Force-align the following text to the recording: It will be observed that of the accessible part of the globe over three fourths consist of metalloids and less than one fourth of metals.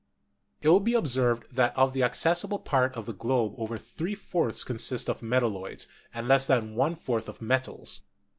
It 0.63 0.69
will 0.69 0.79
be 0.79 0.95
observed 0.95 1.53
that 1.53 1.77
of 1.77 1.93
the 1.93 2.01
accessible 2.01 2.57
part 2.57 2.95
of 2.95 3.05
the 3.05 3.13
globe 3.13 3.53
over 3.59 3.77
three 3.77 4.15
fourths 4.15 4.63
consist 4.63 5.07
of 5.07 5.21
metalloids 5.21 5.85
and 6.11 6.27
less 6.27 6.47
than 6.47 6.73
one 6.73 6.95
fourth 6.95 7.29
of 7.29 7.39
metals. 7.39 8.01